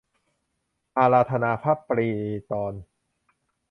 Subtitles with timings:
[0.97, 2.09] อาราธนาพระปริ
[2.51, 2.73] ตร